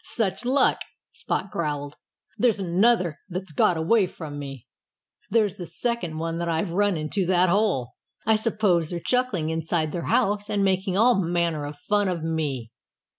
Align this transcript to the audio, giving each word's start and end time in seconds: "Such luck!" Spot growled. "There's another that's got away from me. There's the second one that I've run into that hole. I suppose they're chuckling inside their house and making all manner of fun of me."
"Such 0.03 0.45
luck!" 0.45 0.79
Spot 1.13 1.51
growled. 1.51 1.93
"There's 2.35 2.59
another 2.59 3.19
that's 3.29 3.51
got 3.51 3.77
away 3.77 4.07
from 4.07 4.39
me. 4.39 4.65
There's 5.29 5.57
the 5.57 5.67
second 5.67 6.17
one 6.17 6.39
that 6.39 6.49
I've 6.49 6.71
run 6.71 6.97
into 6.97 7.27
that 7.27 7.49
hole. 7.49 7.91
I 8.25 8.35
suppose 8.35 8.89
they're 8.89 8.99
chuckling 8.99 9.51
inside 9.51 9.91
their 9.91 10.07
house 10.07 10.49
and 10.49 10.63
making 10.63 10.97
all 10.97 11.21
manner 11.21 11.67
of 11.67 11.77
fun 11.77 12.07
of 12.09 12.23
me." 12.23 12.71